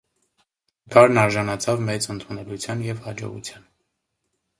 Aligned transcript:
Նկարն 0.85 1.19
արժանացավ 1.23 1.83
մեծ 1.89 2.07
ընդունելության 2.13 2.81
և 2.87 3.05
հաջողության։ 3.09 3.69